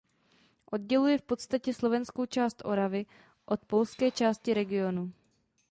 [0.65, 3.05] Odděluje v podstatě slovenskou část Oravy
[3.45, 5.11] od polské části regionu.